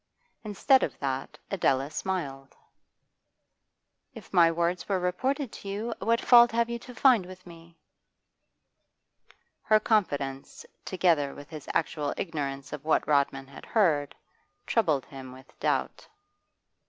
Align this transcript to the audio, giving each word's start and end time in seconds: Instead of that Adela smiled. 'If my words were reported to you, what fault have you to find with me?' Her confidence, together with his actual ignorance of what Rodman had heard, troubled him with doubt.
Instead 0.43 0.81
of 0.81 0.97
that 0.97 1.37
Adela 1.51 1.91
smiled. 1.91 2.55
'If 4.15 4.33
my 4.33 4.51
words 4.51 4.89
were 4.89 4.99
reported 4.99 5.51
to 5.51 5.67
you, 5.67 5.93
what 5.99 6.19
fault 6.19 6.51
have 6.53 6.71
you 6.71 6.79
to 6.79 6.95
find 6.95 7.23
with 7.27 7.45
me?' 7.45 7.77
Her 9.61 9.79
confidence, 9.79 10.65
together 10.85 11.35
with 11.35 11.51
his 11.51 11.69
actual 11.75 12.15
ignorance 12.17 12.73
of 12.73 12.83
what 12.83 13.07
Rodman 13.07 13.45
had 13.45 13.63
heard, 13.63 14.15
troubled 14.65 15.05
him 15.05 15.33
with 15.33 15.53
doubt. 15.59 16.07